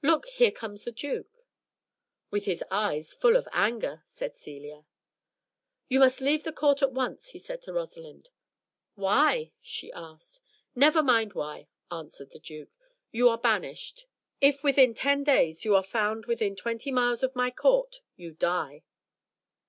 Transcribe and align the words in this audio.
Look, 0.00 0.26
here 0.26 0.52
comes 0.52 0.84
the 0.84 0.92
duke." 0.92 1.44
"With 2.30 2.44
his 2.44 2.62
eyes 2.70 3.12
full 3.12 3.34
of 3.34 3.48
anger," 3.50 4.04
said 4.06 4.36
Celia. 4.36 4.86
"You 5.88 5.98
must 5.98 6.20
leave 6.20 6.44
the 6.44 6.52
court 6.52 6.82
at 6.82 6.92
once," 6.92 7.30
he 7.30 7.40
said 7.40 7.62
to 7.62 7.72
Rosalind. 7.72 8.28
"Why?" 8.94 9.50
she 9.60 9.90
asked. 9.92 10.38
"Never 10.76 11.02
mind 11.02 11.32
why," 11.32 11.66
answered 11.90 12.30
the 12.30 12.38
duke, 12.38 12.70
"you 13.10 13.28
are 13.28 13.38
banished. 13.38 14.06
If 14.40 14.62
within 14.62 14.94
ten 14.94 15.24
days 15.24 15.64
you 15.64 15.74
are 15.74 15.82
found 15.82 16.26
within 16.26 16.54
twenty 16.54 16.92
miles 16.92 17.24
of 17.24 17.34
my 17.34 17.50
court, 17.50 18.02
you 18.14 18.30
die." 18.30 18.84